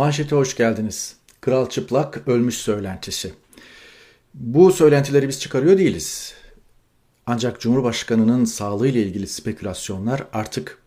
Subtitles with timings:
[0.00, 1.16] Manşete hoş geldiniz.
[1.40, 3.32] Kral çıplak ölmüş söylentisi.
[4.34, 6.34] Bu söylentileri biz çıkarıyor değiliz.
[7.26, 10.78] Ancak Cumhurbaşkanı'nın sağlığı ile ilgili spekülasyonlar artık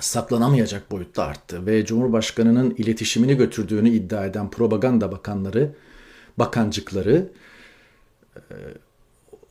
[0.00, 5.74] saklanamayacak boyutta arttı ve Cumhurbaşkanı'nın iletişimini götürdüğünü iddia eden propaganda bakanları,
[6.38, 7.28] bakancıkları
[8.36, 8.54] e,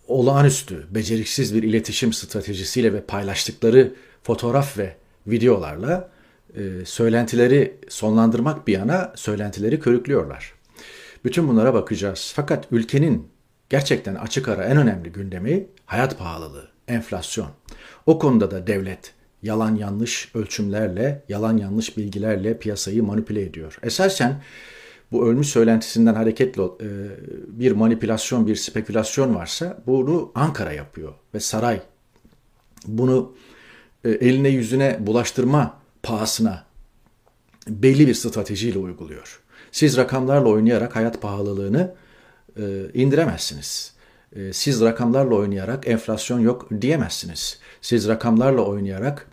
[0.08, 4.96] olağanüstü, beceriksiz bir iletişim stratejisiyle ve paylaştıkları fotoğraf ve
[5.28, 6.13] videolarla
[6.56, 10.54] e, söylentileri sonlandırmak bir yana söylentileri körüklüyorlar.
[11.26, 12.34] Bütün bunlara bakacağız.
[12.36, 13.28] Fakat ülkenin
[13.70, 17.48] gerçekten açık ara en önemli gündemi hayat pahalılığı, enflasyon.
[18.06, 23.78] O konuda da devlet yalan yanlış ölçümlerle, yalan yanlış bilgilerle piyasayı manipüle ediyor.
[23.84, 24.42] Esasen
[25.12, 26.88] bu ölmüş söylentisinden hareketle e,
[27.48, 31.82] bir manipülasyon, bir spekülasyon varsa bunu Ankara yapıyor ve saray
[32.88, 33.36] bunu
[34.04, 36.66] e, eline yüzüne bulaştırma pahasına
[37.68, 39.42] belli bir stratejiyle uyguluyor.
[39.72, 41.96] Siz rakamlarla oynayarak hayat pahalılığını
[42.58, 43.94] e, indiremezsiniz.
[44.36, 47.60] E, siz rakamlarla oynayarak enflasyon yok diyemezsiniz.
[47.82, 49.30] Siz rakamlarla oynayarak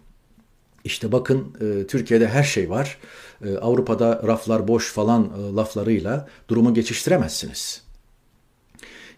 [0.84, 2.98] işte bakın e, Türkiye'de her şey var.
[3.44, 7.82] E, Avrupa'da raflar boş falan e, laflarıyla durumu geçiştiremezsiniz.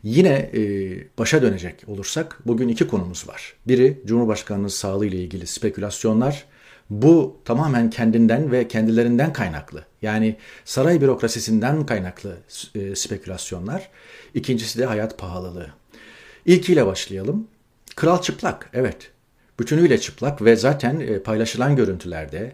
[0.03, 0.61] Yine e,
[1.19, 3.55] başa dönecek olursak bugün iki konumuz var.
[3.69, 6.44] Biri Cumhurbaşkanı'nın sağlığı ile ilgili spekülasyonlar.
[6.93, 9.85] Bu tamamen kendinden ve kendilerinden kaynaklı.
[10.03, 12.37] Yani saray bürokrasisinden kaynaklı
[12.75, 13.89] e, spekülasyonlar.
[14.34, 15.67] İkincisi de hayat pahalılığı.
[16.47, 17.49] İlkiyle başlayalım.
[17.97, 19.11] Kral çıplak, evet.
[19.61, 22.53] Bütünüyle çıplak ve zaten e, paylaşılan görüntülerde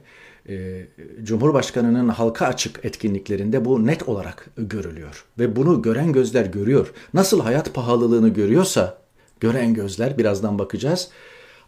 [0.48, 0.86] e,
[1.22, 5.24] Cumhurbaşkanı'nın halka açık etkinliklerinde bu net olarak görülüyor.
[5.38, 6.92] Ve bunu gören gözler görüyor.
[7.14, 8.98] Nasıl hayat pahalılığını görüyorsa
[9.40, 11.08] gören gözler birazdan bakacağız.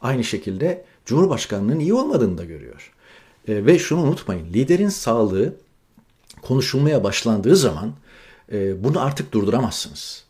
[0.02, 2.92] Aynı şekilde Cumhurbaşkanı'nın iyi olmadığını da görüyor.
[3.48, 5.54] E, ve şunu unutmayın liderin sağlığı
[6.42, 7.92] konuşulmaya başlandığı zaman
[8.52, 10.24] e, bunu artık durduramazsınız.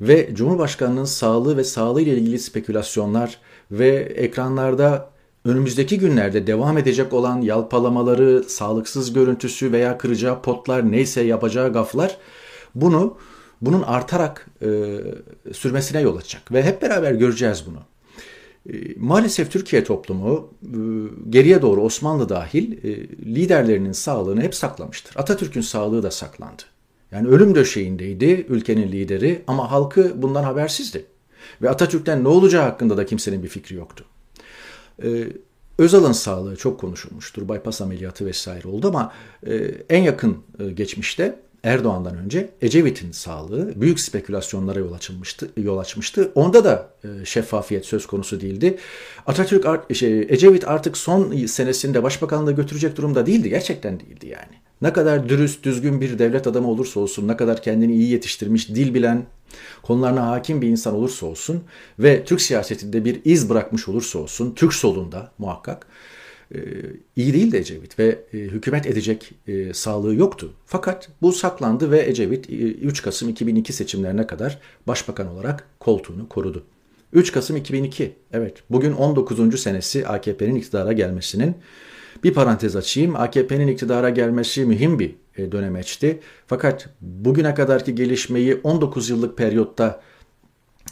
[0.00, 3.38] Ve Cumhurbaşkanı'nın sağlığı ve sağlığı ile ilgili spekülasyonlar
[3.70, 5.10] ve ekranlarda
[5.44, 12.16] önümüzdeki günlerde devam edecek olan yalpalamaları, sağlıksız görüntüsü veya kıracağı potlar neyse yapacağı gaflar
[12.74, 13.18] bunu
[13.60, 15.00] bunun artarak e,
[15.52, 17.78] sürmesine yol açacak ve hep beraber göreceğiz bunu.
[18.70, 20.76] E, maalesef Türkiye toplumu e,
[21.30, 25.16] geriye doğru Osmanlı dahil e, liderlerinin sağlığını hep saklamıştır.
[25.16, 26.62] Atatürk'ün sağlığı da saklandı.
[27.12, 31.04] Yani ölüm döşeğindeydi ülkenin lideri ama halkı bundan habersizdi.
[31.62, 34.04] Ve Atatürk'ten ne olacağı hakkında da kimsenin bir fikri yoktu.
[35.78, 37.48] Özal'ın sağlığı çok konuşulmuştur.
[37.48, 39.12] Bypass ameliyatı vesaire oldu ama
[39.88, 40.38] en yakın
[40.74, 46.32] geçmişte Erdoğan'dan önce Ecevit'in sağlığı büyük spekülasyonlara yol açılmıştı, yol açmıştı.
[46.34, 48.78] Onda da e, şeffafiyet söz konusu değildi.
[49.26, 53.48] Atatürk şey, Ecevit artık son senesinde başbakanlığı götürecek durumda değildi.
[53.48, 54.62] Gerçekten değildi yani.
[54.82, 58.94] Ne kadar dürüst, düzgün bir devlet adamı olursa olsun, ne kadar kendini iyi yetiştirmiş, dil
[58.94, 59.26] bilen,
[59.82, 61.64] konularına hakim bir insan olursa olsun
[61.98, 65.86] ve Türk siyasetinde bir iz bırakmış olursa olsun, Türk solunda muhakkak
[67.16, 70.52] iyi değildi Ecevit ve e, hükümet edecek e, sağlığı yoktu.
[70.66, 76.64] Fakat bu saklandı ve Ecevit 3 Kasım 2002 seçimlerine kadar başbakan olarak koltuğunu korudu.
[77.12, 79.60] 3 Kasım 2002, evet bugün 19.
[79.60, 81.54] senesi AKP'nin iktidara gelmesinin.
[82.24, 85.14] Bir parantez açayım, AKP'nin iktidara gelmesi mühim bir
[85.52, 86.20] dönemeçti.
[86.46, 90.00] Fakat bugüne kadarki gelişmeyi 19 yıllık periyotta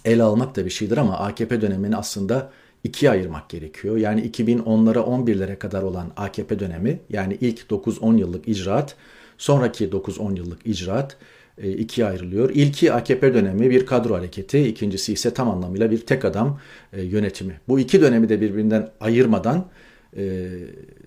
[0.04, 2.50] ele almak da bir şeydir ama AKP dönemini aslında
[2.84, 3.96] ikiye ayırmak gerekiyor.
[3.96, 8.96] Yani 2010'lara 11'lere kadar olan AKP dönemi yani ilk 9-10 yıllık icraat,
[9.38, 11.16] sonraki 9-10 yıllık icraat
[11.58, 12.50] e, ikiye ayrılıyor.
[12.50, 16.60] İlki AKP dönemi bir kadro hareketi, ikincisi ise tam anlamıyla bir tek adam
[16.92, 17.60] e, yönetimi.
[17.68, 19.68] Bu iki dönemi de birbirinden ayırmadan
[20.16, 20.48] e,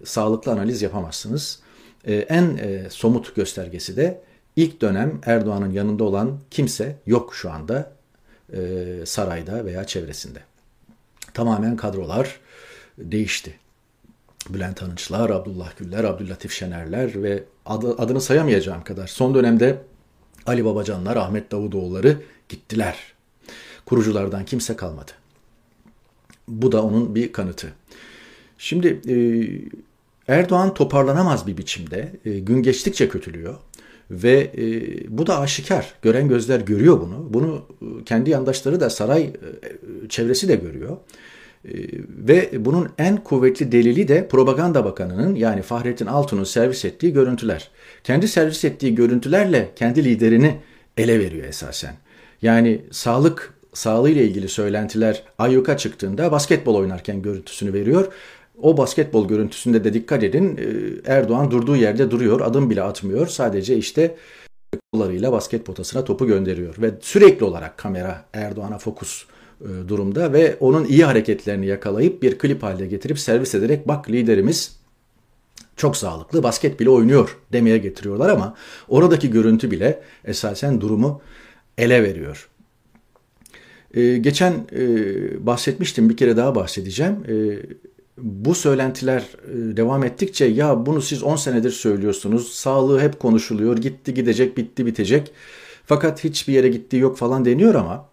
[0.04, 1.60] sağlıklı analiz yapamazsınız.
[2.08, 4.22] E, en e, somut göstergesi de
[4.56, 7.92] ilk dönem Erdoğan'ın yanında olan kimse yok şu anda
[8.54, 8.60] e,
[9.06, 10.40] sarayda veya çevresinde
[11.34, 12.40] tamamen kadrolar
[12.98, 13.60] değişti.
[14.50, 19.82] Bülent Arınçlar, Abdullah Güller, Abdüllatif Şenerler ve adı, adını sayamayacağım kadar son dönemde
[20.46, 22.18] Ali Babacanlar, Ahmet Davutoğulları
[22.50, 23.14] gittiler.
[23.86, 25.12] Kuruculardan kimse kalmadı.
[26.48, 27.74] Bu da onun bir kanıtı.
[28.58, 29.16] Şimdi e,
[30.34, 33.58] Erdoğan toparlanamaz bir biçimde e, gün geçtikçe kötülüyor
[34.12, 35.94] ve e, bu da aşikar.
[36.02, 37.28] Gören gözler görüyor bunu.
[37.34, 39.34] Bunu e, kendi yandaşları da saray e,
[40.10, 40.98] çevresi de görüyor.
[41.66, 41.72] E,
[42.10, 47.70] ve bunun en kuvvetli delili de propaganda bakanının yani Fahrettin Altun'un servis ettiği görüntüler.
[48.04, 50.56] Kendi servis ettiği görüntülerle kendi liderini
[50.98, 51.96] ele veriyor esasen.
[52.42, 58.14] Yani sağlık sağlığı ile ilgili söylentiler ayyuka çıktığında basketbol oynarken görüntüsünü veriyor.
[58.62, 63.78] O basketbol görüntüsünde de dikkat edin e, Erdoğan durduğu yerde duruyor adım bile atmıyor sadece
[63.78, 64.16] işte
[64.94, 69.26] kollarıyla basket potasına topu gönderiyor ve sürekli olarak kamera Erdoğan'a fokus
[69.62, 74.80] e, durumda ve onun iyi hareketlerini yakalayıp bir klip haline getirip servis ederek bak liderimiz
[75.76, 78.56] çok sağlıklı basket bile oynuyor demeye getiriyorlar ama
[78.88, 81.22] oradaki görüntü bile esasen durumu
[81.78, 82.50] ele veriyor.
[83.94, 84.86] Ee, geçen e,
[85.46, 87.14] bahsetmiştim bir kere daha bahsedeceğim.
[87.28, 87.34] E,
[88.18, 92.54] bu söylentiler e, devam ettikçe ya bunu siz 10 senedir söylüyorsunuz.
[92.54, 93.78] Sağlığı hep konuşuluyor.
[93.78, 95.32] Gitti gidecek bitti bitecek.
[95.86, 98.06] Fakat hiçbir yere gittiği yok falan deniyor ama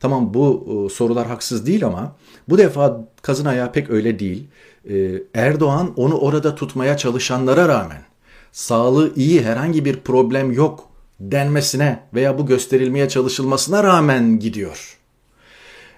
[0.00, 2.16] tamam bu e, sorular haksız değil ama
[2.48, 4.46] bu defa kazın ayağı pek öyle değil.
[4.90, 8.02] E, Erdoğan onu orada tutmaya çalışanlara rağmen
[8.52, 10.88] sağlığı iyi herhangi bir problem yok
[11.20, 14.98] denmesine veya bu gösterilmeye çalışılmasına rağmen gidiyor.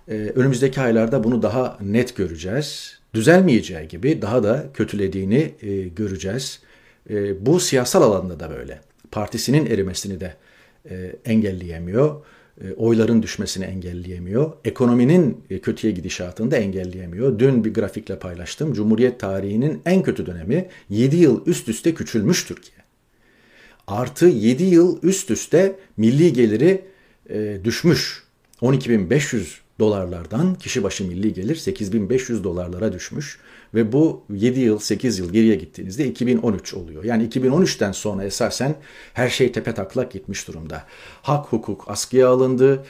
[0.09, 2.98] Önümüzdeki aylarda bunu daha net göreceğiz.
[3.15, 6.61] Düzelmeyeceği gibi daha da kötülediğini e, göreceğiz.
[7.11, 8.81] E, bu siyasal alanda da böyle.
[9.11, 10.35] Partisinin erimesini de
[10.91, 12.25] e, engelleyemiyor.
[12.65, 14.53] E, oyların düşmesini engelleyemiyor.
[14.65, 17.39] Ekonominin e, kötüye gidişatını da engelleyemiyor.
[17.39, 18.73] Dün bir grafikle paylaştım.
[18.73, 22.79] Cumhuriyet tarihinin en kötü dönemi 7 yıl üst üste küçülmüş Türkiye.
[23.87, 26.85] Artı 7 yıl üst üste milli geliri
[27.31, 28.23] e, düşmüş.
[28.63, 33.39] 12.500 dolarlardan kişi başı milli gelir 8500 dolarlara düşmüş
[33.75, 37.05] ve bu 7 yıl 8 yıl geriye gittiğinizde 2013 oluyor.
[37.05, 38.77] Yani 2013'ten sonra esasen
[39.15, 40.85] her şey tepe taklak gitmiş durumda.
[41.23, 42.85] Hak hukuk askıya alındı.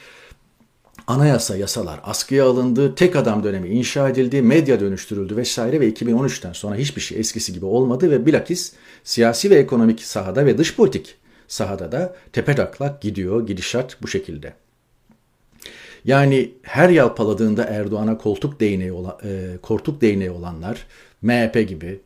[1.06, 6.76] Anayasa, yasalar askıya alındı, tek adam dönemi inşa edildi, medya dönüştürüldü vesaire ve 2013'ten sonra
[6.76, 8.73] hiçbir şey eskisi gibi olmadı ve bilakis
[9.05, 11.14] siyasi ve ekonomik sahada ve dış politik
[11.49, 14.55] sahada da tepe taklak gidiyor, gidişat bu şekilde.
[16.08, 20.87] Yani her yalpaladığında Erdoğan'a koltuk değneği, olan, e, koltuk değneği olanlar
[21.22, 22.00] MHP gibi,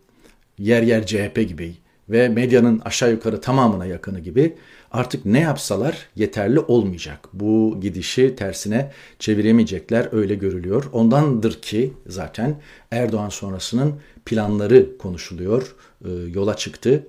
[0.59, 1.75] yer yer CHP gibi
[2.09, 4.57] ve medyanın aşağı yukarı tamamına yakını gibi
[4.93, 7.29] artık ne yapsalar yeterli olmayacak.
[7.33, 10.85] Bu gidişi tersine çeviremeyecekler öyle görülüyor.
[10.93, 12.61] Ondandır ki zaten
[12.91, 13.95] Erdoğan sonrasının
[14.25, 17.07] planları konuşuluyor, e, yola çıktı.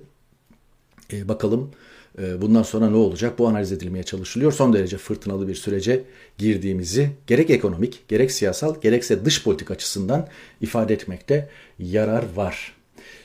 [1.12, 1.70] E, bakalım
[2.18, 3.38] bundan sonra ne olacak?
[3.38, 4.52] Bu analiz edilmeye çalışılıyor.
[4.52, 6.04] Son derece fırtınalı bir sürece
[6.38, 10.28] girdiğimizi gerek ekonomik, gerek siyasal, gerekse dış politik açısından
[10.60, 12.74] ifade etmekte yarar var.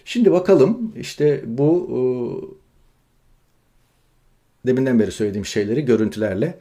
[0.06, 1.98] Şimdi bakalım işte bu e,
[4.68, 6.58] deminden beri söylediğim şeyleri görüntülerle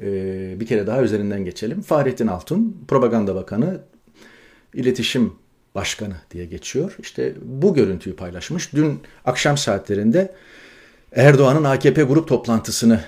[0.00, 1.80] e, bir kere daha üzerinden geçelim.
[1.82, 3.80] Fahrettin Altun, Propaganda Bakanı,
[4.74, 5.32] İletişim
[5.74, 6.96] Başkanı diye geçiyor.
[6.98, 8.72] İşte bu görüntüyü paylaşmış.
[8.72, 10.34] Dün akşam saatlerinde
[11.12, 13.00] Erdoğan'ın AKP grup toplantısını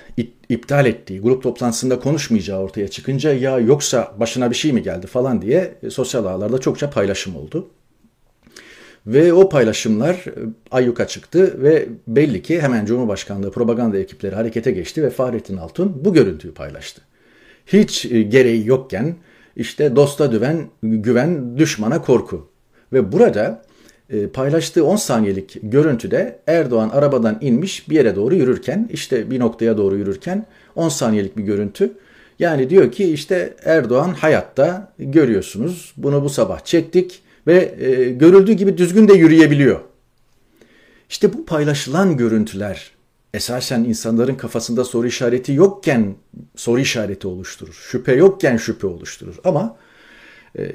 [0.49, 5.41] iptal ettiği, grup toplantısında konuşmayacağı ortaya çıkınca ya yoksa başına bir şey mi geldi falan
[5.41, 7.69] diye e, sosyal ağlarda çokça paylaşım oldu.
[9.07, 10.31] Ve o paylaşımlar e,
[10.71, 16.13] ayyuka çıktı ve belli ki hemen Cumhurbaşkanlığı propaganda ekipleri harekete geçti ve Fahrettin Altun bu
[16.13, 17.01] görüntüyü paylaştı.
[17.67, 19.15] Hiç e, gereği yokken
[19.55, 22.49] işte dosta düven, güven, düşmana korku.
[22.93, 23.61] Ve burada
[24.33, 29.97] paylaştığı 10 saniyelik görüntüde Erdoğan arabadan inmiş bir yere doğru yürürken işte bir noktaya doğru
[29.97, 30.45] yürürken
[30.75, 31.91] 10 saniyelik bir görüntü.
[32.39, 38.77] Yani diyor ki işte Erdoğan hayatta görüyorsunuz bunu bu sabah çektik ve e, görüldüğü gibi
[38.77, 39.79] düzgün de yürüyebiliyor.
[41.09, 42.91] İşte bu paylaşılan görüntüler
[43.33, 46.15] esasen insanların kafasında soru işareti yokken
[46.55, 47.73] soru işareti oluşturur.
[47.73, 49.35] Şüphe yokken şüphe oluşturur.
[49.43, 49.77] Ama
[50.57, 50.71] e,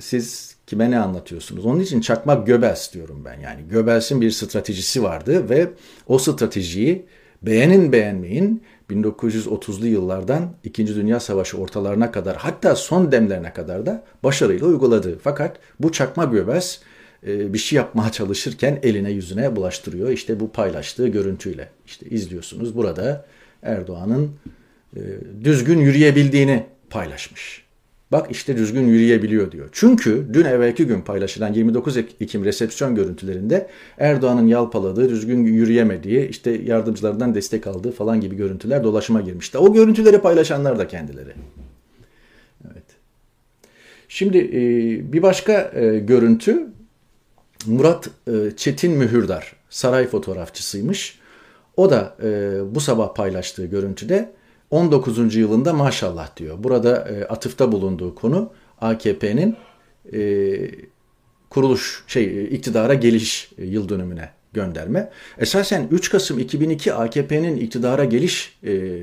[0.00, 1.66] siz kime ne anlatıyorsunuz?
[1.66, 3.40] Onun için çakmak Göbels diyorum ben.
[3.40, 5.70] Yani Göbels'in bir stratejisi vardı ve
[6.06, 7.06] o stratejiyi
[7.42, 10.86] beğenin beğenmeyin 1930'lu yıllardan 2.
[10.86, 15.18] Dünya Savaşı ortalarına kadar hatta son demlerine kadar da başarıyla uyguladı.
[15.22, 16.78] Fakat bu çakma Göbels
[17.26, 20.10] e, bir şey yapmaya çalışırken eline yüzüne bulaştırıyor.
[20.10, 21.68] İşte bu paylaştığı görüntüyle.
[21.86, 23.26] İşte izliyorsunuz burada
[23.62, 24.30] Erdoğan'ın
[24.96, 25.00] e,
[25.44, 27.61] düzgün yürüyebildiğini paylaşmış.
[28.12, 29.68] Bak işte düzgün yürüyebiliyor diyor.
[29.72, 37.34] Çünkü dün evvelki gün paylaşılan 29 Ekim resepsiyon görüntülerinde Erdoğan'ın yalpaladığı, düzgün yürüyemediği, işte yardımcılardan
[37.34, 39.58] destek aldığı falan gibi görüntüler dolaşıma girmişti.
[39.58, 41.32] O görüntüleri paylaşanlar da kendileri.
[42.72, 42.84] Evet.
[44.08, 44.62] Şimdi e,
[45.12, 46.66] bir başka e, görüntü
[47.66, 51.18] Murat e, Çetin Mühürdar saray fotoğrafçısıymış.
[51.76, 52.16] O da
[52.74, 54.32] bu sabah paylaştığı görüntüde
[54.72, 55.34] 19.
[55.34, 56.56] yılında maşallah diyor.
[56.58, 58.50] Burada e, atıfta bulunduğu konu
[58.80, 59.56] AKP'nin
[60.12, 60.20] e,
[61.50, 65.10] kuruluş şey iktidara geliş e, yıl dönümüne gönderme.
[65.38, 68.98] Esasen 3 Kasım 2002 AKP'nin iktidara geliş e,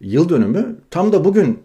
[0.00, 1.58] yıl dönümü tam da bugün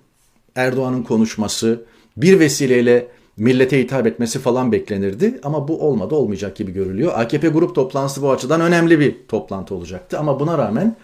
[0.55, 1.81] Erdoğan'ın konuşması
[2.17, 7.11] bir vesileyle millete hitap etmesi falan beklenirdi ama bu olmadı olmayacak gibi görülüyor.
[7.15, 10.95] AKP grup toplantısı bu açıdan önemli bir toplantı olacaktı ama buna rağmen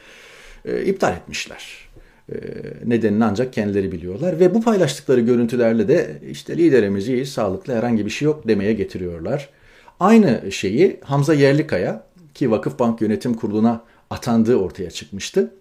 [0.65, 1.90] e, iptal etmişler.
[2.31, 2.37] E,
[2.85, 8.11] nedenini ancak kendileri biliyorlar ve bu paylaştıkları görüntülerle de işte liderimiz iyi, sağlıklı herhangi bir
[8.11, 9.49] şey yok demeye getiriyorlar.
[9.99, 15.53] Aynı şeyi Hamza Yerlikaya ki Vakıfbank Yönetim Kurulu'na atandığı ortaya çıkmıştı.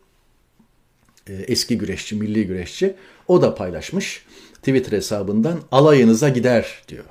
[1.26, 2.94] E, eski güreşçi, milli güreşçi.
[3.28, 4.26] O da paylaşmış.
[4.54, 7.04] Twitter hesabından alayınıza gider diyor.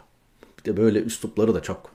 [0.60, 1.92] Bir de böyle üslupları da çok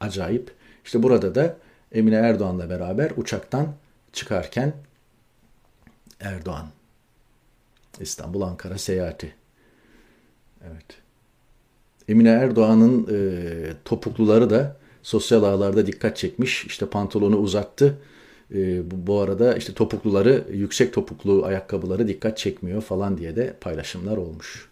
[0.00, 0.50] acayip.
[0.84, 1.56] İşte burada da
[1.92, 3.66] Emine Erdoğan'la beraber uçaktan
[4.12, 4.72] çıkarken
[6.20, 6.66] Erdoğan
[8.00, 9.34] İstanbul Ankara seyahati.
[10.70, 10.86] Evet.
[12.08, 16.64] Emine Erdoğan'ın e, topukluları da sosyal ağlarda dikkat çekmiş.
[16.64, 17.98] İşte pantolonu uzattı.
[18.54, 24.16] E, bu, bu arada işte topukluları, yüksek topuklu ayakkabıları dikkat çekmiyor falan diye de paylaşımlar
[24.16, 24.68] olmuş.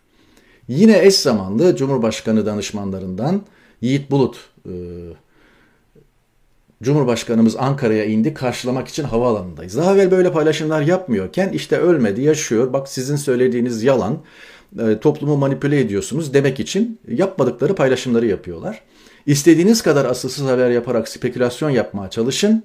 [0.69, 3.43] Yine eş zamanlı Cumhurbaşkanı danışmanlarından
[3.81, 4.37] Yiğit Bulut
[4.67, 4.73] e,
[6.82, 9.76] Cumhurbaşkanımız Ankara'ya indi karşılamak için havaalanındayız.
[9.76, 14.18] Daha evvel böyle paylaşımlar yapmıyorken işte ölmedi yaşıyor bak sizin söylediğiniz yalan
[14.78, 18.82] e, toplumu manipüle ediyorsunuz demek için yapmadıkları paylaşımları yapıyorlar.
[19.26, 22.64] İstediğiniz kadar asılsız haber yaparak spekülasyon yapmaya çalışın.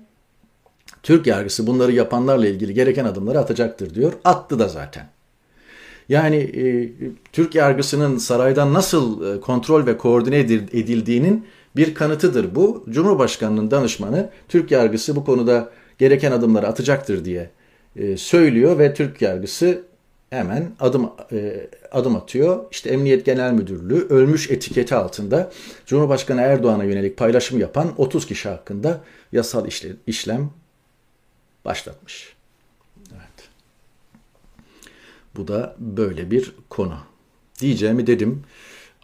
[1.03, 4.13] Türk yargısı bunları yapanlarla ilgili gereken adımları atacaktır diyor.
[4.23, 5.09] Attı da zaten.
[6.09, 6.91] Yani e,
[7.31, 11.45] Türk yargısının saraydan nasıl e, kontrol ve koordine edildiğinin
[11.75, 12.85] bir kanıtıdır bu.
[12.89, 17.49] Cumhurbaşkanının danışmanı Türk yargısı bu konuda gereken adımları atacaktır diye
[17.95, 19.83] e, söylüyor ve Türk yargısı
[20.29, 22.65] hemen adım e, adım atıyor.
[22.71, 25.51] İşte Emniyet Genel Müdürlüğü ölmüş etiketi altında
[25.85, 29.01] Cumhurbaşkanı Erdoğan'a yönelik paylaşım yapan 30 kişi hakkında
[29.31, 30.49] yasal işle, işlem
[31.65, 32.35] başlatmış.
[33.11, 33.49] Evet.
[35.35, 36.97] Bu da böyle bir konu.
[37.59, 38.43] Diyeceğimi dedim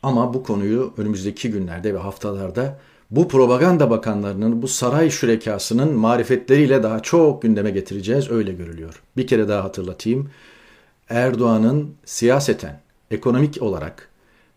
[0.03, 2.79] ama bu konuyu önümüzdeki günlerde ve haftalarda
[3.12, 9.01] bu propaganda bakanlarının, bu saray şürekasının marifetleriyle daha çok gündeme getireceğiz öyle görülüyor.
[9.17, 10.29] Bir kere daha hatırlatayım.
[11.10, 12.81] Erdoğan'ın siyaseten,
[13.12, 14.10] ekonomik olarak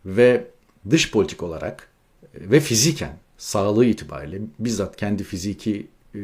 [0.07, 0.47] ve
[0.91, 1.89] dış politik olarak
[2.35, 6.19] ve fiziken sağlığı itibariyle bizzat kendi fiziki e,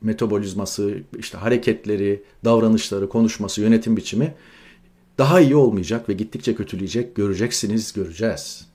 [0.00, 4.34] metabolizması, işte hareketleri, davranışları, konuşması, yönetim biçimi
[5.20, 7.16] daha iyi olmayacak ve gittikçe kötüleyecek.
[7.16, 8.66] Göreceksiniz, göreceğiz.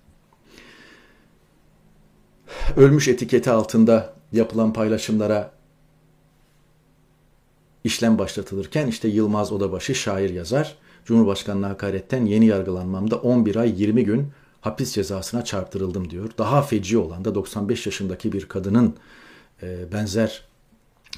[2.76, 5.52] Ölmüş etiketi altında yapılan paylaşımlara
[7.84, 10.76] işlem başlatılırken işte Yılmaz Odabaşı şair yazar.
[11.06, 16.32] Cumhurbaşkanlığı hakaretten yeni yargılanmamda 11 ay 20 gün hapis cezasına çarptırıldım diyor.
[16.38, 18.96] Daha feci olan da 95 yaşındaki bir kadının
[19.64, 20.42] e, benzer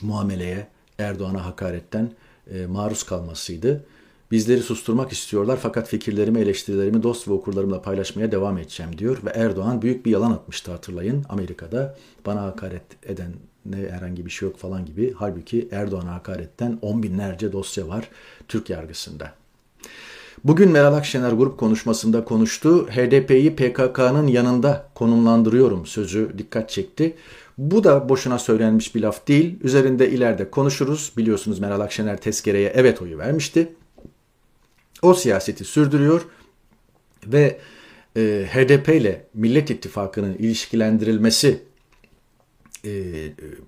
[0.01, 0.67] muameleye
[0.99, 2.11] Erdoğan'a hakaretten
[2.53, 3.85] e, maruz kalmasıydı.
[4.31, 9.17] Bizleri susturmak istiyorlar fakat fikirlerimi, eleştirilerimi dost ve okurlarımla paylaşmaya devam edeceğim diyor.
[9.25, 11.97] Ve Erdoğan büyük bir yalan atmıştı hatırlayın Amerika'da.
[12.25, 13.33] Bana hakaret eden
[13.65, 15.13] ne herhangi bir şey yok falan gibi.
[15.17, 18.09] Halbuki Erdoğan'a hakaretten on binlerce dosya var
[18.47, 19.31] Türk yargısında.
[20.43, 22.87] Bugün Meral Akşener grup konuşmasında konuştu.
[22.87, 27.15] HDP'yi PKK'nın yanında konumlandırıyorum sözü dikkat çekti.
[27.57, 29.59] Bu da boşuna söylenmiş bir laf değil.
[29.63, 31.11] Üzerinde ileride konuşuruz.
[31.17, 33.69] Biliyorsunuz Meral Akşener tezkereye evet oyu vermişti.
[35.01, 36.21] O siyaseti sürdürüyor
[37.25, 37.59] ve
[38.17, 41.63] e, HDP ile Millet İttifakı'nın ilişkilendirilmesi
[42.85, 42.91] e,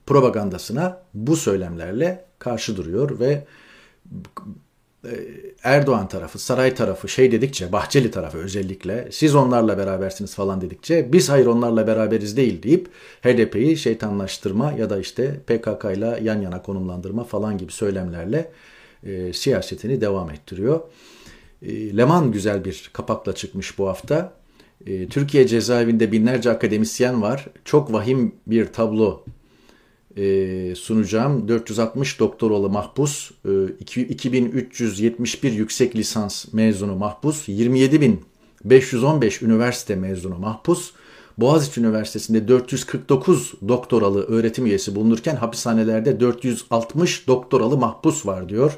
[0.06, 3.46] propagandasına bu söylemlerle karşı duruyor ve
[5.06, 5.12] e,
[5.64, 11.30] Erdoğan tarafı, saray tarafı şey dedikçe, Bahçeli tarafı özellikle siz onlarla berabersiniz falan dedikçe biz
[11.30, 12.88] hayır onlarla beraberiz değil deyip
[13.22, 18.52] HDP'yi şeytanlaştırma ya da işte PKK ile yan yana konumlandırma falan gibi söylemlerle
[19.04, 20.82] e, siyasetini devam ettiriyor.
[21.62, 24.34] E, Leman güzel bir kapakla çıkmış bu hafta.
[24.86, 27.48] E, Türkiye cezaevinde binlerce akademisyen var.
[27.66, 29.24] Çok vahim bir tablo
[30.18, 31.48] e, sunacağım.
[31.48, 33.32] 460 doktoralı mahpus,
[33.96, 40.92] 2371 yüksek lisans mezunu mahpus, 27515 üniversite mezunu mahpus,
[41.38, 48.78] Boğaziçi Üniversitesi'nde 449 doktoralı öğretim üyesi bulunurken hapishanelerde 460 doktoralı mahpus var diyor.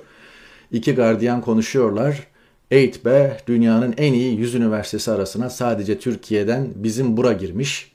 [0.72, 2.31] İki gardiyan konuşuyorlar.
[2.72, 7.92] EITB dünyanın en iyi 100 üniversitesi arasına sadece Türkiye'den bizim bura girmiş.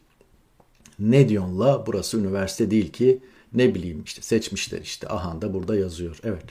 [0.99, 1.87] Ne diyorlar?
[1.87, 3.21] Burası üniversite değil ki
[3.55, 6.19] ne bileyim işte seçmişler işte ahan da burada yazıyor.
[6.25, 6.45] Evet.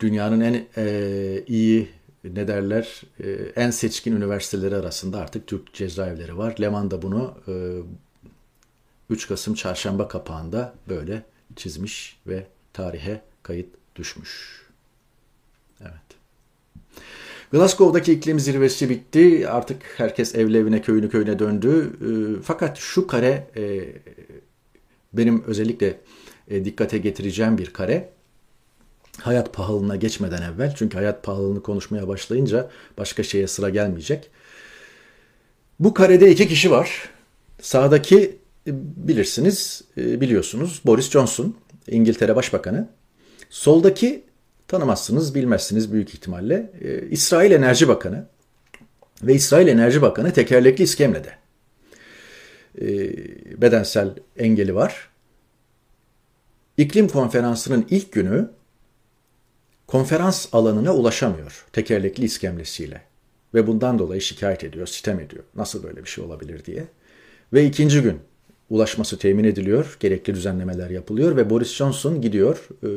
[0.00, 1.88] Dünyanın en e, iyi
[2.24, 6.56] ne derler e, en seçkin üniversiteleri arasında artık Türk cezaevleri var.
[6.60, 7.52] Leman da bunu e,
[9.10, 11.22] 3 Kasım çarşamba kapağında böyle
[11.56, 14.63] çizmiş ve tarihe kayıt düşmüş.
[17.54, 19.48] Glasgow'daki iklim zirvesi bitti.
[19.48, 21.92] Artık herkes evli evine köyünü köyüne döndü.
[22.00, 23.84] Ee, fakat şu kare e,
[25.12, 26.00] benim özellikle
[26.48, 28.08] e, dikkate getireceğim bir kare.
[29.20, 30.74] Hayat pahalılığına geçmeden evvel.
[30.78, 34.30] Çünkü hayat pahalılığını konuşmaya başlayınca başka şeye sıra gelmeyecek.
[35.80, 37.08] Bu karede iki kişi var.
[37.60, 41.54] Sağdaki e, bilirsiniz, biliyorsunuz Boris Johnson,
[41.88, 42.88] İngiltere Başbakanı.
[43.50, 44.24] Soldaki
[44.74, 46.72] tanımazsınız, bilmezsiniz büyük ihtimalle.
[46.80, 48.26] Ee, İsrail Enerji Bakanı
[49.22, 51.32] ve İsrail Enerji Bakanı tekerlekli iskemlede.
[52.80, 52.82] Ee,
[53.62, 55.08] bedensel engeli var.
[56.76, 58.50] İklim konferansının ilk günü
[59.86, 63.02] konferans alanına ulaşamıyor tekerlekli iskemlesiyle.
[63.54, 65.44] Ve bundan dolayı şikayet ediyor, sitem ediyor.
[65.56, 66.84] Nasıl böyle bir şey olabilir diye.
[67.52, 68.20] Ve ikinci gün
[68.70, 72.88] ulaşması temin ediliyor, gerekli düzenlemeler yapılıyor ve Boris Johnson gidiyor e,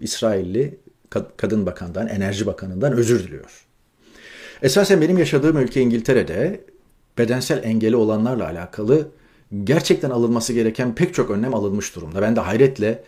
[0.00, 0.78] İsrailli
[1.36, 3.66] Kadın Bakan'dan, Enerji Bakanı'ndan özür diliyor.
[4.62, 6.60] Esasen benim yaşadığım ülke İngiltere'de
[7.18, 9.08] bedensel engeli olanlarla alakalı
[9.64, 12.22] gerçekten alınması gereken pek çok önlem alınmış durumda.
[12.22, 13.04] Ben de hayretle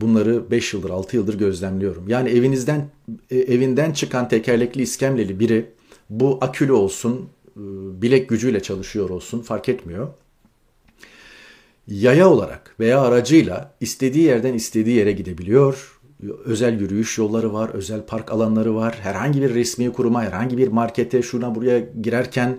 [0.00, 2.08] bunları 5 yıldır 6 yıldır gözlemliyorum.
[2.08, 2.88] Yani evinizden
[3.30, 5.66] e, evinden çıkan tekerlekli iskemleli biri
[6.10, 7.28] bu akülü olsun,
[8.02, 10.08] bilek gücüyle çalışıyor olsun fark etmiyor.
[11.86, 15.99] Yaya olarak veya aracıyla istediği yerden istediği yere gidebiliyor
[16.44, 18.98] özel yürüyüş yolları var, özel park alanları var.
[19.02, 22.58] Herhangi bir resmi kuruma, herhangi bir markete, şuna buraya girerken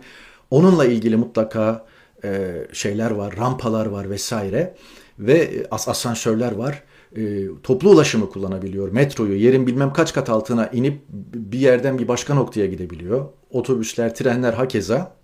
[0.52, 1.86] onunla ilgili mutlaka
[2.24, 4.76] e, şeyler var, rampalar var vesaire
[5.20, 6.84] ve as asansörler var.
[7.16, 8.92] E, toplu ulaşımı kullanabiliyor.
[8.92, 11.02] Metroyu yerin bilmem kaç kat altına inip
[11.34, 13.26] bir yerden bir başka noktaya gidebiliyor.
[13.52, 15.16] Otobüsler, trenler hakeza.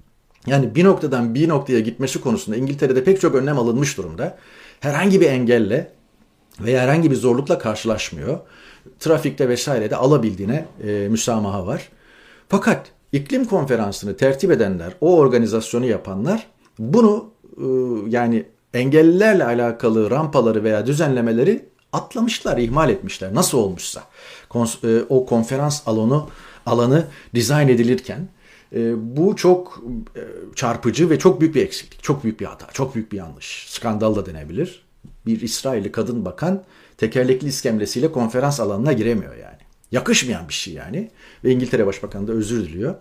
[0.48, 4.38] Yani bir noktadan bir noktaya gitmesi konusunda İngiltere'de pek çok önlem alınmış durumda.
[4.79, 5.97] Herhangi bir engelle
[6.62, 8.40] veya herhangi bir zorlukla karşılaşmıyor.
[9.00, 11.89] Trafikte vesairede alabildiğine e, müsamaha var.
[12.50, 16.48] Fakat iklim konferansını tertip edenler, o organizasyonu yapanlar
[16.80, 17.65] bunu e,
[18.10, 23.36] yani engellilerle alakalı rampaları veya düzenlemeleri atlamışlar, ihmal etmişler.
[23.36, 24.04] Nasıl olmuşsa.
[24.50, 26.24] Kons- e, o konferans alanı
[26.65, 28.28] alanı dizayn edilirken
[28.76, 29.84] e, bu çok
[30.15, 30.22] e,
[30.56, 33.65] çarpıcı ve çok büyük bir eksiklik, çok büyük bir hata, çok büyük bir yanlış.
[33.70, 34.87] Skandal da denebilir
[35.28, 36.63] bir İsrailli kadın bakan
[36.98, 39.58] tekerlekli iskemlesiyle konferans alanına giremiyor yani.
[39.92, 41.12] Yakışmayan bir şey yani.
[41.44, 42.96] Ve İngiltere Başbakanı da özür diliyor.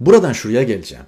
[0.00, 1.04] Buradan şuraya geleceğim.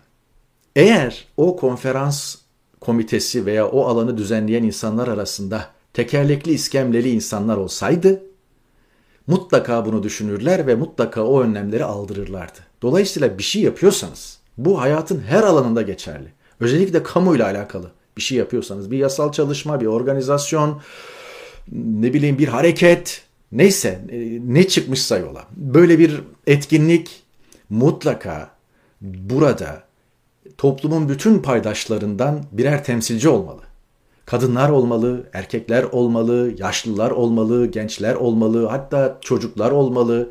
[0.76, 2.36] Eğer o konferans
[2.80, 8.22] komitesi veya o alanı düzenleyen insanlar arasında tekerlekli iskemleli insanlar olsaydı
[9.26, 12.58] mutlaka bunu düşünürler ve mutlaka o önlemleri aldırırlardı.
[12.82, 16.32] Dolayısıyla bir şey yapıyorsanız bu hayatın her alanında geçerli.
[16.60, 20.80] Özellikle kamuyla alakalı bir şey yapıyorsanız bir yasal çalışma, bir organizasyon,
[21.72, 23.22] ne bileyim bir hareket
[23.52, 24.18] neyse e,
[24.54, 25.44] ne çıkmışsa yola.
[25.56, 27.22] Böyle bir etkinlik
[27.70, 28.50] mutlaka
[29.00, 29.82] burada
[30.58, 33.60] toplumun bütün paydaşlarından birer temsilci olmalı.
[34.26, 40.30] Kadınlar olmalı, erkekler olmalı, yaşlılar olmalı, gençler olmalı, hatta çocuklar olmalı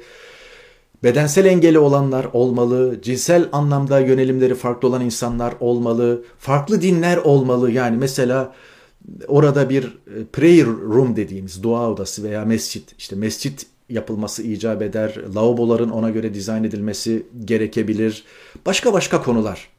[1.04, 7.72] bedensel engeli olanlar olmalı, cinsel anlamda yönelimleri farklı olan insanlar olmalı, farklı dinler olmalı.
[7.72, 8.54] Yani mesela
[9.28, 15.16] orada bir e, prayer room dediğimiz dua odası veya mescit, işte mescit yapılması icap eder.
[15.36, 18.24] Lavaboların ona göre dizayn edilmesi gerekebilir.
[18.66, 19.70] Başka başka konular.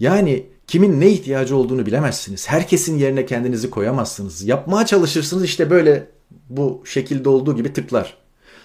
[0.00, 2.48] Yani kimin ne ihtiyacı olduğunu bilemezsiniz.
[2.48, 4.42] Herkesin yerine kendinizi koyamazsınız.
[4.42, 6.08] Yapmaya çalışırsınız işte böyle
[6.50, 8.21] bu şekilde olduğu gibi tıklar.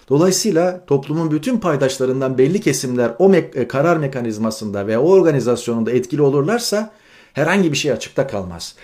[0.08, 6.22] Dolayısıyla toplumun bütün paydaşlarından belli kesimler o me- e, karar mekanizmasında veya o organizasyonunda etkili
[6.22, 6.90] olurlarsa
[7.32, 8.74] herhangi bir şey açıkta kalmaz.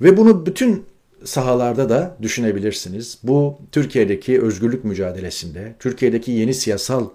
[0.00, 0.84] Ve bunu bütün
[1.24, 3.18] sahalarda da düşünebilirsiniz.
[3.22, 7.08] Bu Türkiye'deki özgürlük mücadelesinde, Türkiye'deki yeni siyasal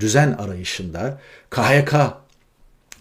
[0.00, 1.94] düzen arayışında, KHK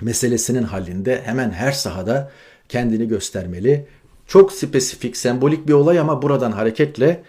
[0.02, 2.32] meselesinin halinde hemen her sahada
[2.70, 3.86] kendini göstermeli.
[4.28, 7.24] Çok spesifik, sembolik bir olay ama buradan hareketle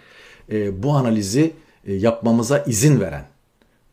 [0.51, 1.51] e, bu analizi e,
[1.93, 3.25] yapmamıza izin veren,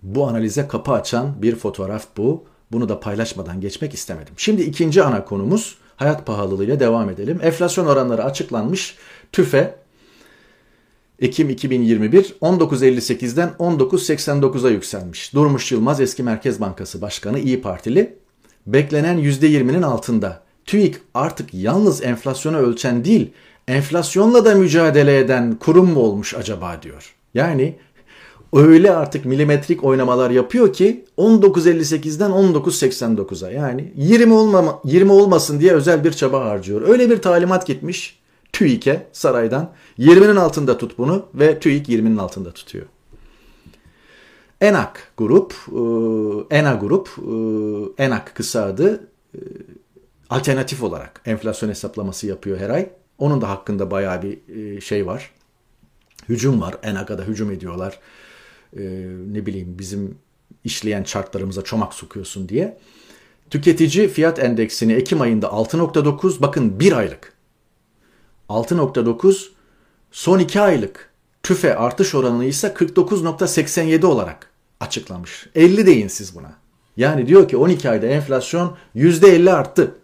[0.03, 2.45] bu analize kapı açan bir fotoğraf bu.
[2.73, 4.35] Bunu da paylaşmadan geçmek istemedim.
[4.37, 7.41] Şimdi ikinci ana konumuz hayat pahalılığıyla devam edelim.
[7.43, 8.97] Enflasyon oranları açıklanmış.
[9.33, 9.75] TÜFE
[11.21, 15.35] Ekim 2021 19.58'den 19.89'a yükselmiş.
[15.35, 18.17] Durmuş Yılmaz eski Merkez Bankası Başkanı İyi Partili
[18.67, 20.43] beklenen %20'nin altında.
[20.67, 23.33] TÜİK artık yalnız enflasyonu ölçen değil,
[23.69, 27.15] enflasyonla da mücadele eden kurum mu olmuş acaba diyor.
[27.35, 27.77] Yani
[28.53, 36.05] öyle artık milimetrik oynamalar yapıyor ki 19.58'den 19.89'a yani 20 olmama, 20 olmasın diye özel
[36.05, 36.89] bir çaba harcıyor.
[36.89, 38.19] Öyle bir talimat gitmiş
[38.53, 42.87] TÜİK'e saraydan 20'nin altında tut bunu ve TÜİK 20'nin altında tutuyor.
[44.61, 45.55] ENAK grup,
[46.51, 47.09] e, ENA grup,
[47.99, 49.39] e, ENAK kısa adı e,
[50.31, 52.89] alternatif olarak enflasyon hesaplaması yapıyor her ay.
[53.19, 55.31] Onun da hakkında bayağı bir şey var.
[56.29, 56.75] Hücum var.
[56.83, 57.99] ENAK'a da hücum ediyorlar.
[59.33, 60.19] Ne bileyim bizim
[60.65, 62.79] işleyen çarklarımıza çomak sokuyorsun diye.
[63.51, 67.33] Tüketici fiyat endeksini Ekim ayında 6.9 bakın bir aylık.
[68.49, 69.49] 6.9
[70.13, 71.11] son iki aylık
[71.43, 75.47] tüfe artış oranını ise 49.87 olarak açıklamış.
[75.55, 76.55] 50 deyin siz buna.
[76.97, 79.95] Yani diyor ki 12 ayda enflasyon %50 arttı.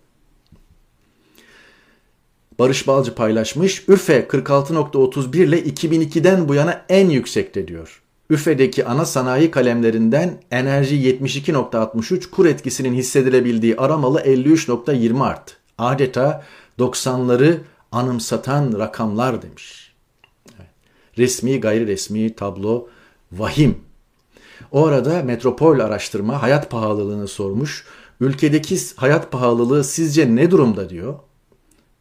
[2.61, 3.89] Barış Balcı paylaşmış.
[3.89, 8.03] Üfe 46.31 ile 2002'den bu yana en yüksekte diyor.
[8.31, 15.55] Üfe'deki ana sanayi kalemlerinden enerji 72.63, kur etkisinin hissedilebildiği aramalı 53.20 arttı.
[15.79, 16.45] Adeta
[16.79, 17.59] 90'ları
[17.93, 19.95] anımsatan rakamlar demiş.
[21.19, 22.89] Resmi gayri resmi tablo
[23.33, 23.79] vahim.
[24.73, 27.85] O arada Metropol araştırma hayat pahalılığını sormuş.
[28.21, 31.15] Ülkedeki hayat pahalılığı sizce ne durumda diyor.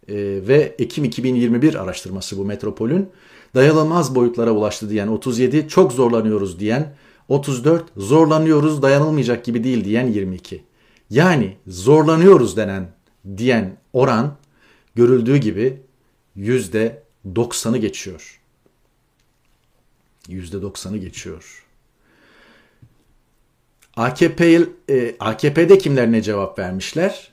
[0.08, 0.16] Ee,
[0.48, 3.10] ve Ekim 2021 araştırması bu Metropol'ün.
[3.56, 6.96] Dayanılmaz boyutlara ulaştı diyen 37, çok zorlanıyoruz diyen
[7.28, 10.64] 34, zorlanıyoruz dayanılmayacak gibi değil diyen 22.
[11.10, 12.92] Yani zorlanıyoruz denen
[13.38, 14.38] diyen oran
[14.96, 15.82] görüldüğü gibi
[16.36, 17.04] yüzde
[17.36, 18.42] 90'ı geçiyor.
[20.28, 21.66] Yüzde 90'ı geçiyor.
[23.96, 27.32] AKP, e, AKP'de kimler ne cevap vermişler?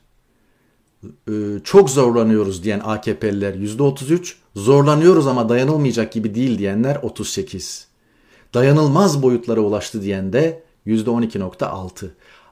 [1.04, 1.32] E,
[1.64, 7.88] çok zorlanıyoruz diyen AKP'liler yüzde 33, zorlanıyoruz ama dayanılmayacak gibi değil diyenler 38.
[8.54, 12.06] Dayanılmaz boyutlara ulaştı diyen de yüzde 12.6.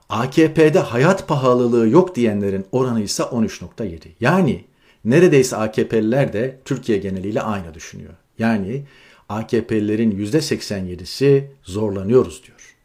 [0.09, 3.99] AKP'de hayat pahalılığı yok diyenlerin oranı ise 13.7.
[4.19, 4.65] Yani
[5.05, 8.13] neredeyse AKP'liler de Türkiye geneliyle aynı düşünüyor.
[8.39, 8.85] Yani
[9.29, 12.75] AKP'lilerin %87'si zorlanıyoruz diyor.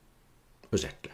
[0.73, 1.10] Özetle.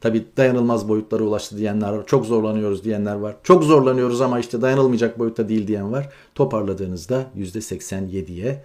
[0.00, 2.06] Tabi dayanılmaz boyutlara ulaştı diyenler var.
[2.06, 3.36] Çok zorlanıyoruz diyenler var.
[3.42, 6.08] Çok zorlanıyoruz ama işte dayanılmayacak boyutta değil diyen var.
[6.34, 8.64] Toparladığınızda %87'ye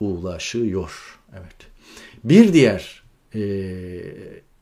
[0.00, 1.18] ulaşıyor.
[1.32, 1.56] Evet.
[2.24, 3.02] Bir diğer
[3.34, 3.40] e,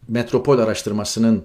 [0.09, 1.45] metropol araştırmasının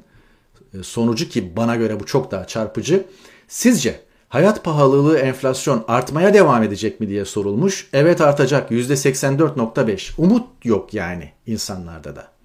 [0.74, 3.06] e, sonucu ki bana göre bu çok daha çarpıcı.
[3.48, 7.90] Sizce hayat pahalılığı enflasyon artmaya devam edecek mi diye sorulmuş.
[7.94, 10.12] Evet artacak %84.5.
[10.18, 12.39] Umut yok yani insanlarda da.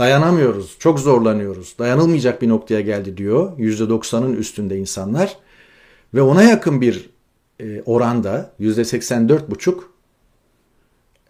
[0.00, 3.58] Dayanamıyoruz, çok zorlanıyoruz, dayanılmayacak bir noktaya geldi diyor.
[3.58, 5.36] %90'ın üstünde insanlar.
[6.14, 7.10] Ve ona yakın bir
[7.60, 9.80] e, oranda %84,5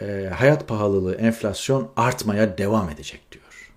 [0.00, 3.72] e, hayat pahalılığı, enflasyon artmaya devam edecek diyor.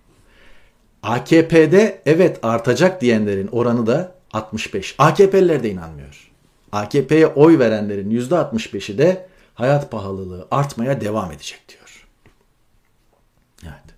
[1.04, 4.96] AKP'de evet artacak diyenlerin oranı da 65.
[4.98, 6.32] AKP'liler de inanmıyor.
[6.72, 12.08] AKP'ye oy verenlerin %65'i de hayat pahalılığı artmaya devam edecek diyor.
[13.64, 13.94] Evet.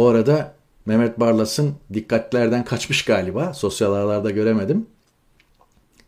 [0.00, 0.54] O arada
[0.86, 3.54] Mehmet Barlas'ın dikkatlerden kaçmış galiba.
[3.54, 4.86] Sosyal ağlarda göremedim.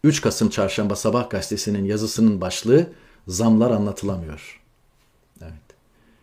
[0.05, 2.87] 3 Kasım Çarşamba Sabah gazetesinin yazısının başlığı
[3.29, 4.61] zamlar anlatılamıyor.
[5.43, 5.53] Evet.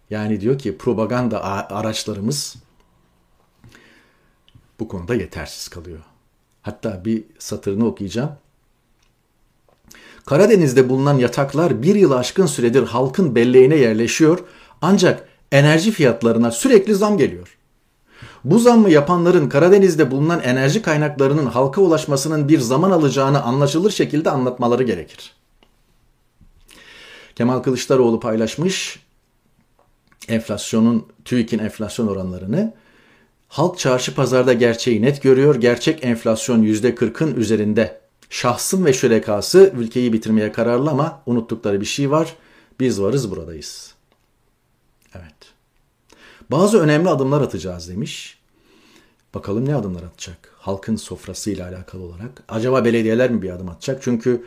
[0.09, 2.55] Yani diyor ki propaganda araçlarımız
[4.79, 5.99] bu konuda yetersiz kalıyor.
[6.61, 8.31] Hatta bir satırını okuyacağım.
[10.25, 14.39] Karadeniz'de bulunan yataklar bir yıl aşkın süredir halkın belleğine yerleşiyor
[14.81, 17.58] ancak enerji fiyatlarına sürekli zam geliyor.
[18.43, 24.83] Bu zammı yapanların Karadeniz'de bulunan enerji kaynaklarının halka ulaşmasının bir zaman alacağını anlaşılır şekilde anlatmaları
[24.83, 25.33] gerekir.
[27.35, 28.99] Kemal Kılıçdaroğlu paylaşmış
[30.27, 32.73] enflasyonun TÜİK'in enflasyon oranlarını.
[33.47, 35.55] Halk çarşı pazarda gerçeği net görüyor.
[35.55, 38.01] Gerçek enflasyon %40'ın üzerinde.
[38.29, 42.35] Şahsım ve şürekası ülkeyi bitirmeye kararlı ama unuttukları bir şey var.
[42.79, 43.98] Biz varız buradayız.
[46.51, 48.39] Bazı önemli adımlar atacağız demiş.
[49.33, 50.53] Bakalım ne adımlar atacak?
[50.57, 52.43] Halkın sofrasıyla alakalı olarak.
[52.49, 54.03] Acaba belediyeler mi bir adım atacak?
[54.03, 54.43] Çünkü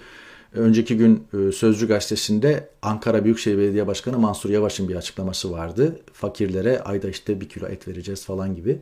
[0.55, 6.01] önceki gün e, Sözcü gazetesinde Ankara Büyükşehir Belediye Başkanı Mansur Yavaş'ın bir açıklaması vardı.
[6.13, 8.79] Fakirlere ayda işte bir kilo et vereceğiz falan gibi.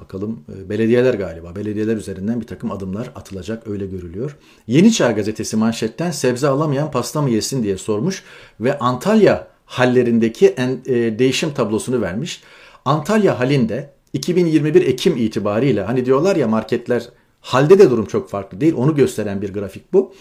[0.00, 1.56] Bakalım e, belediyeler galiba.
[1.56, 4.36] Belediyeler üzerinden bir takım adımlar atılacak öyle görülüyor.
[4.66, 8.22] Yeni Çağ gazetesi manşetten sebze alamayan pasta mı yesin diye sormuş
[8.60, 12.42] ve Antalya hallerindeki en, e, değişim tablosunu vermiş.
[12.84, 17.08] Antalya halinde 2021 Ekim itibariyle hani diyorlar ya marketler
[17.40, 18.74] halde de durum çok farklı değil.
[18.76, 20.14] Onu gösteren bir grafik bu.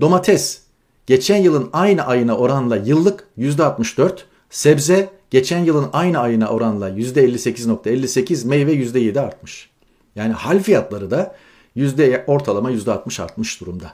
[0.00, 0.62] Domates
[1.06, 4.18] geçen yılın aynı ayına oranla yıllık %64,
[4.50, 9.70] sebze geçen yılın aynı ayına oranla %58.58, meyve %7 artmış.
[10.16, 11.36] Yani hal fiyatları da
[11.74, 13.92] yüzde ortalama %60 artmış durumda.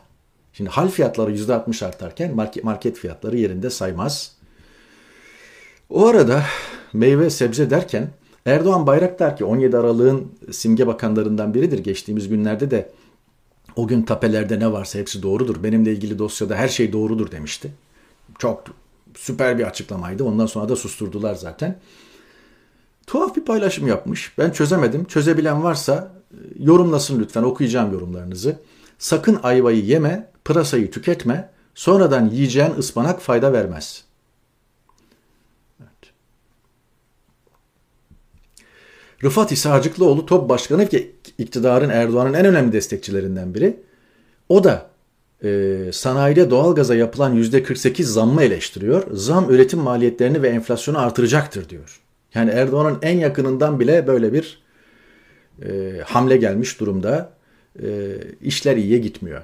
[0.52, 4.38] Şimdi hal fiyatları %60 artarken market, market fiyatları yerinde saymaz.
[5.90, 6.42] O arada
[6.92, 8.11] meyve sebze derken
[8.46, 11.79] Erdoğan Bayraktar ki 17 Aralık'ın simge bakanlarından biridir.
[11.79, 12.90] Geçtiğimiz günlerde de
[13.77, 15.62] o gün tapelerde ne varsa hepsi doğrudur.
[15.62, 17.72] Benimle ilgili dosyada her şey doğrudur demişti.
[18.38, 18.64] Çok
[19.14, 20.24] süper bir açıklamaydı.
[20.24, 21.79] Ondan sonra da susturdular zaten.
[23.07, 24.38] Tuhaf bir paylaşım yapmış.
[24.38, 25.05] Ben çözemedim.
[25.05, 27.42] Çözebilen varsa e, yorumlasın lütfen.
[27.42, 28.59] Okuyacağım yorumlarınızı.
[28.98, 31.51] Sakın ayvayı yeme, pırasayı tüketme.
[31.74, 34.07] Sonradan yiyeceğin ıspanak fayda vermez.
[39.24, 43.76] Rıfat İsa'cıklıoğlu top başkanı ki iktidarın Erdoğan'ın en önemli destekçilerinden biri.
[44.48, 44.90] O da
[45.44, 49.02] e, sanayide doğalgaza yapılan %48 zammı eleştiriyor.
[49.12, 52.00] Zam üretim maliyetlerini ve enflasyonu artıracaktır diyor.
[52.35, 54.62] Yani Erdoğan'ın en yakınından bile böyle bir
[55.62, 57.33] e, hamle gelmiş durumda.
[57.83, 57.88] E,
[58.42, 59.42] işler iyiye gitmiyor.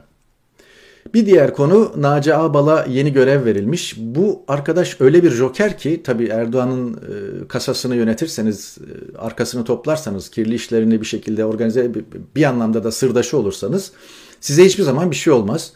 [1.14, 3.94] Bir diğer konu Naci Ağbal'a yeni görev verilmiş.
[3.98, 10.54] Bu arkadaş öyle bir joker ki tabii Erdoğan'ın e, kasasını yönetirseniz, e, arkasını toplarsanız, kirli
[10.54, 11.92] işlerini bir şekilde organize
[12.36, 13.92] bir anlamda da sırdaşı olursanız
[14.40, 15.72] size hiçbir zaman bir şey olmaz.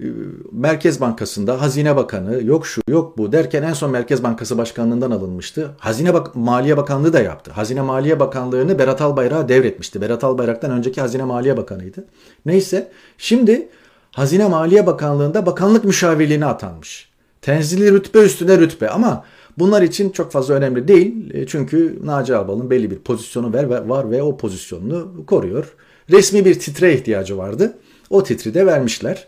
[0.00, 0.04] E,
[0.52, 5.70] Merkez Bankası'nda Hazine Bakanı yok şu yok bu derken en son Merkez Bankası Başkanlığından alınmıştı.
[5.78, 7.50] Hazine Bak Maliye Bakanlığı da yaptı.
[7.50, 10.00] Hazine Maliye Bakanlığı'nı Berat Albayrak'a devretmişti.
[10.00, 12.04] Berat Albayrak'tan önceki Hazine Maliye Bakanı'ydı.
[12.46, 13.68] Neyse şimdi
[14.14, 17.08] Hazine Maliye Bakanlığı'nda bakanlık müşavirliğine atanmış.
[17.42, 19.24] Tenzili rütbe üstüne rütbe ama
[19.58, 21.34] bunlar için çok fazla önemli değil.
[21.34, 23.52] E, çünkü Naci Albal'ın belli bir pozisyonu
[23.88, 25.74] var ve o pozisyonunu koruyor.
[26.10, 27.78] Resmi bir titre ihtiyacı vardı.
[28.10, 29.26] O titri de vermişler.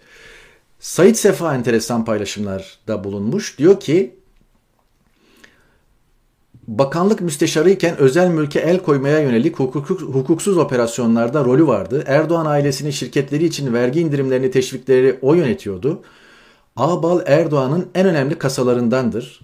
[0.81, 3.59] Sayit Sefa enteresan paylaşımlarda bulunmuş.
[3.59, 4.17] Diyor ki
[6.67, 12.05] bakanlık müsteşarı iken özel mülke el koymaya yönelik hukuksuz operasyonlarda rolü vardı.
[12.07, 16.03] Erdoğan ailesinin şirketleri için vergi indirimlerini teşvikleri o yönetiyordu.
[16.77, 19.41] Ağbal Erdoğan'ın en önemli kasalarındandır.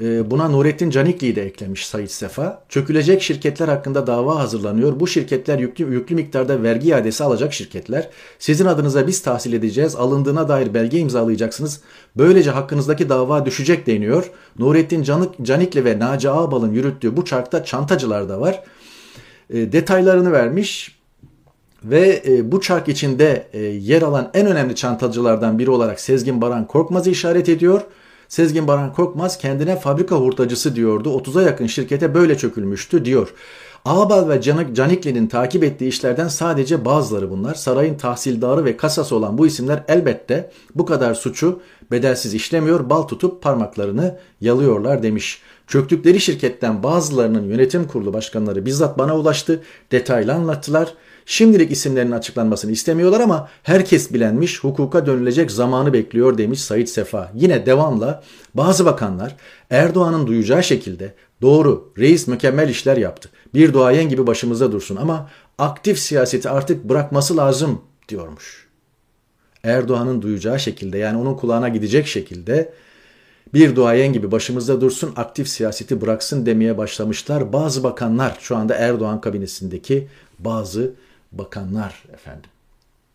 [0.00, 2.64] Ee, buna Nurettin Canikli'yi de eklemiş Sayit Sefa.
[2.68, 5.00] Çökülecek şirketler hakkında dava hazırlanıyor.
[5.00, 8.08] Bu şirketler yüklü, yüklü miktarda vergi iadesi alacak şirketler.
[8.38, 9.96] Sizin adınıza biz tahsil edeceğiz.
[9.96, 11.80] Alındığına dair belge imzalayacaksınız.
[12.16, 14.30] Böylece hakkınızdaki dava düşecek deniyor.
[14.58, 18.62] Nurettin Canik, Canikli ve Naci Ağbal'ın yürüttüğü bu çarkta çantacılar da var.
[19.50, 20.98] E, detaylarını vermiş
[21.84, 26.66] ve e, bu çark içinde e, yer alan en önemli çantacılardan biri olarak Sezgin Baran
[26.66, 27.80] Korkmaz'ı işaret ediyor.
[28.32, 31.08] Sezgin Baran Korkmaz kendine fabrika hurtacısı diyordu.
[31.08, 33.34] 30'a yakın şirkete böyle çökülmüştü diyor.
[33.84, 34.42] Ağbal ve
[34.74, 37.54] Canikli'nin takip ettiği işlerden sadece bazıları bunlar.
[37.54, 43.42] Sarayın tahsildarı ve kasası olan bu isimler elbette bu kadar suçu bedelsiz işlemiyor, bal tutup
[43.42, 45.42] parmaklarını yalıyorlar demiş.
[45.66, 50.94] Çöktükleri şirketten bazılarının yönetim kurulu başkanları bizzat bana ulaştı, detaylı anlattılar.
[51.26, 57.32] Şimdilik isimlerinin açıklanmasını istemiyorlar ama herkes bilenmiş hukuka dönülecek zamanı bekliyor demiş Sayit Sefa.
[57.34, 58.22] Yine devamla
[58.54, 59.36] bazı bakanlar
[59.70, 63.30] Erdoğan'ın duyacağı şekilde doğru reis mükemmel işler yaptı.
[63.54, 68.68] Bir duayen gibi başımızda dursun ama aktif siyaseti artık bırakması lazım diyormuş.
[69.64, 72.72] Erdoğan'ın duyacağı şekilde yani onun kulağına gidecek şekilde
[73.54, 77.52] bir duayen gibi başımızda dursun aktif siyaseti bıraksın demeye başlamışlar.
[77.52, 80.08] Bazı bakanlar şu anda Erdoğan kabinesindeki
[80.38, 80.94] bazı
[81.32, 82.50] bakanlar efendim.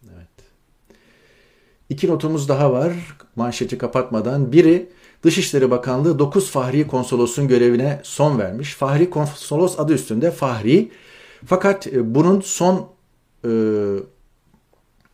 [0.03, 0.27] Evet.
[1.89, 2.93] İki notumuz daha var
[3.35, 4.51] manşeti kapatmadan.
[4.51, 4.89] Biri
[5.23, 8.75] Dışişleri Bakanlığı 9 Fahri Konsolos'un görevine son vermiş.
[8.75, 10.91] Fahri Konsolos adı üstünde Fahri.
[11.45, 12.89] Fakat e, bunun son
[13.45, 13.49] e,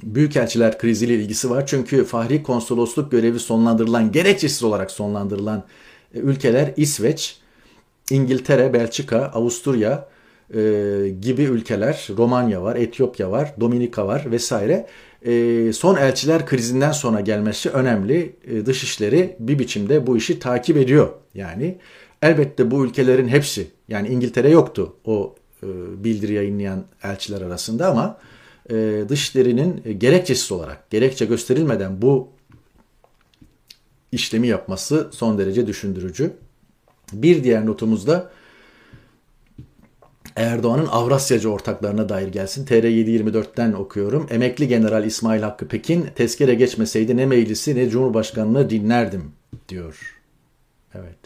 [0.04, 1.68] Büyükelçiler kriziyle ilgisi var.
[1.68, 5.64] Çünkü Fahri Konsolosluk görevi sonlandırılan, gerekçesiz olarak sonlandırılan
[6.14, 7.38] e, ülkeler İsveç,
[8.10, 10.08] İngiltere, Belçika, Avusturya,
[10.54, 14.88] e, gibi ülkeler, Romanya var, Etiyopya var, Dominika var vesaire.
[15.26, 18.36] E, son elçiler krizinden sonra gelmesi önemli.
[18.48, 21.10] E, dışişleri bir biçimde bu işi takip ediyor.
[21.34, 21.78] Yani
[22.22, 25.68] elbette bu ülkelerin hepsi, yani İngiltere yoktu o e,
[26.04, 28.18] bildiri yayınlayan elçiler arasında ama
[28.70, 32.28] e, dışişlerinin gerekçesiz olarak, gerekçe gösterilmeden bu
[34.12, 36.34] işlemi yapması son derece düşündürücü.
[37.14, 38.32] Bir diğer notumuzda
[40.36, 42.66] Erdoğan'ın Avrasyacı ortaklarına dair gelsin.
[42.66, 44.28] TR724'ten okuyorum.
[44.30, 49.32] Emekli General İsmail Hakkı Pekin tezkere geçmeseydi ne meclisi ne Cumhurbaşkanlığı dinlerdim
[49.70, 50.20] diyor.
[50.96, 51.18] Evet.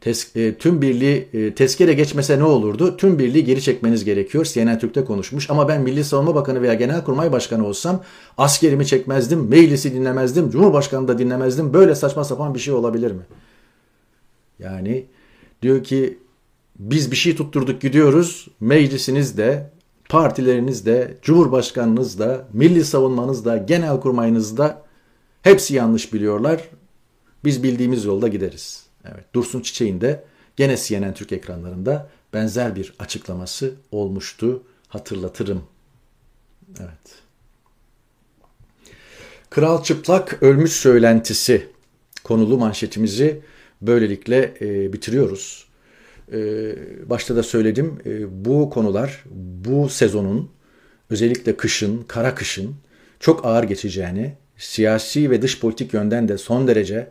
[0.00, 2.96] Tes, e, tüm birliği e, tezkere geçmese ne olurdu?
[2.96, 4.44] Tüm birliği geri çekmeniz gerekiyor.
[4.44, 5.50] CNN Türk'te konuşmuş.
[5.50, 8.02] Ama ben Milli Savunma Bakanı veya Genelkurmay Başkanı olsam
[8.38, 11.72] askerimi çekmezdim, meclisi dinlemezdim, Cumhurbaşkanı da dinlemezdim.
[11.72, 13.22] Böyle saçma sapan bir şey olabilir mi?
[14.58, 15.06] Yani
[15.62, 16.18] diyor ki
[16.90, 18.48] biz bir şey tutturduk gidiyoruz.
[18.60, 19.70] Meclisiniz de,
[20.08, 24.82] partileriniz de, cumhurbaşkanınız da, milli savunmanız da, genel kurmayınız da
[25.42, 26.68] hepsi yanlış biliyorlar.
[27.44, 28.86] Biz bildiğimiz yolda gideriz.
[29.04, 30.24] Evet, Dursun Çiçek'in de
[30.56, 35.64] Gene CNN Türk ekranlarında benzer bir açıklaması olmuştu hatırlatırım.
[36.80, 37.22] Evet.
[39.50, 41.68] Kral çıplak ölmüş söylentisi
[42.24, 43.40] konulu manşetimizi
[43.82, 45.71] böylelikle e, bitiriyoruz.
[46.32, 46.38] E,
[47.10, 49.24] başta da söyledim e, bu konular
[49.66, 50.50] bu sezonun
[51.10, 52.74] özellikle kışın, kara kışın
[53.20, 57.08] çok ağır geçeceğini, siyasi ve dış politik yönden de son derece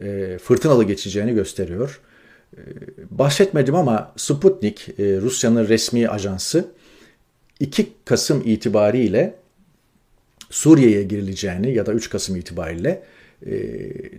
[0.00, 2.00] e, fırtınalı geçeceğini gösteriyor.
[2.56, 2.60] E,
[3.10, 6.68] bahsetmedim ama Sputnik, Rusya'nın resmi ajansı
[7.60, 9.34] 2 Kasım itibariyle
[10.50, 13.02] Suriye'ye girileceğini ya da 3 Kasım itibariyle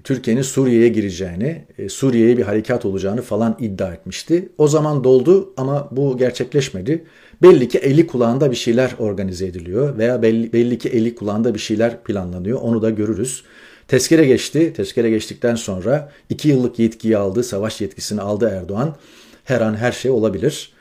[0.03, 4.49] Türkiye'nin Suriye'ye gireceğini, e, Suriye'ye bir harekat olacağını falan iddia etmişti.
[4.57, 7.03] O zaman doldu ama bu gerçekleşmedi.
[7.41, 11.59] Belli ki eli kulağında bir şeyler organize ediliyor veya belli, belli ki eli kulağında bir
[11.59, 12.59] şeyler planlanıyor.
[12.62, 13.43] Onu da görürüz.
[13.88, 14.73] Tezkere geçti.
[14.73, 18.95] Tezkere geçtikten sonra iki yıllık yetkiyi aldı, savaş yetkisini aldı Erdoğan.
[19.43, 20.73] Her an her şey olabilir.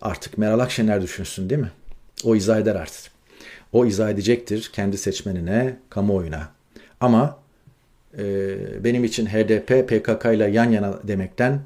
[0.00, 1.70] Artık Meral Akşener düşünsün değil mi?
[2.24, 3.12] O izah eder artık.
[3.72, 6.48] O izah edecektir kendi seçmenine, kamuoyuna.
[7.00, 7.45] Ama
[8.18, 11.60] e, benim için HDP, PKK ile yan yana demekten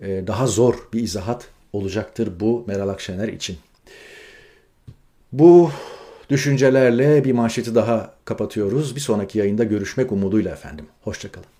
[0.00, 3.56] e, daha zor bir izahat olacaktır bu Meral Akşener için.
[5.32, 5.70] Bu
[6.30, 8.96] düşüncelerle bir manşeti daha kapatıyoruz.
[8.96, 10.86] Bir sonraki yayında görüşmek umuduyla efendim.
[11.02, 11.53] Hoşçakalın.